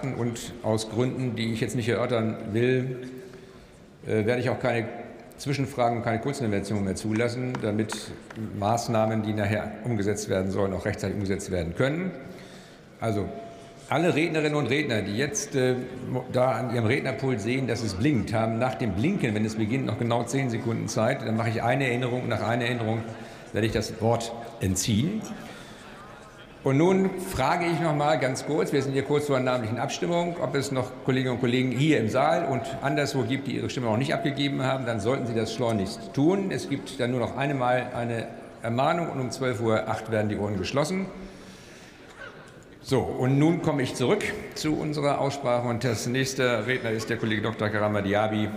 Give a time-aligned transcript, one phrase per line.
[0.00, 0.14] beachten.
[0.14, 3.08] Und aus Gründen, die ich jetzt nicht erörtern will,
[4.06, 4.88] äh, werde ich auch keine
[5.38, 7.94] Zwischenfragen und keine Kurzintervention mehr zulassen, damit
[8.58, 12.10] Maßnahmen, die nachher umgesetzt werden sollen, auch rechtzeitig umgesetzt werden können.
[13.00, 13.26] Also
[13.88, 15.74] alle Rednerinnen und Redner, die jetzt äh,
[16.32, 19.86] da an ihrem Rednerpult sehen, dass es blinkt, haben nach dem Blinken, wenn es beginnt,
[19.86, 21.22] noch genau zehn Sekunden Zeit.
[21.22, 23.02] Dann mache ich eine Erinnerung und nach einer Erinnerung
[23.52, 25.22] werde ich das Wort entziehen.
[26.62, 29.78] Und nun frage ich noch mal ganz kurz, wir sind hier kurz vor einer namentlichen
[29.78, 33.70] Abstimmung, ob es noch Kolleginnen und Kollegen hier im Saal und anderswo gibt, die ihre
[33.70, 36.50] Stimme noch nicht abgegeben haben, dann sollten Sie das schleunigst tun.
[36.50, 38.28] Es gibt dann nur noch einmal eine
[38.60, 41.06] Ermahnung und um 12.08 Uhr werden die Ohren geschlossen.
[42.82, 44.24] So, und nun komme ich zurück
[44.54, 47.70] zu unserer Aussprache und das nächste Redner ist der Kollege Dr.
[47.70, 48.48] Karama Diaby.